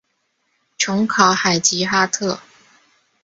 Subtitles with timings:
[0.79, 2.39] 琼考海吉哈特。